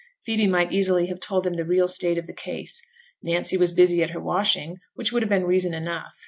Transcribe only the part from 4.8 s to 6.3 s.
which would have been reason enough.